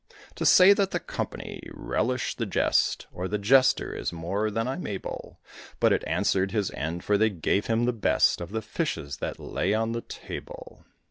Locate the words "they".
7.19-7.29